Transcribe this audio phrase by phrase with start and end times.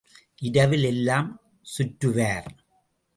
[0.39, 1.29] இரவில் எல்லாம்
[1.77, 2.49] சுற்றுவார்.